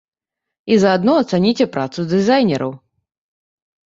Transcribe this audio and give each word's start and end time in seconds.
І 0.75 0.77
заадно 0.83 1.13
ацаніце 1.23 1.67
працу 1.75 2.05
дызайнераў! 2.13 2.73